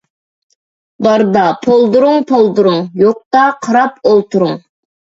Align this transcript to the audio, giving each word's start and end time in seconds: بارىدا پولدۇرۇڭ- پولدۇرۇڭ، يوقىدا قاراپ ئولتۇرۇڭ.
بارىدا 1.07 1.43
پولدۇرۇڭ- 1.67 2.19
پولدۇرۇڭ، 2.33 2.83
يوقىدا 3.05 3.47
قاراپ 3.65 4.05
ئولتۇرۇڭ. 4.11 4.61